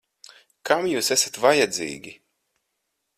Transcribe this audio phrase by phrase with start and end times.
[0.69, 2.15] Kam jūs esat vajadzīgi?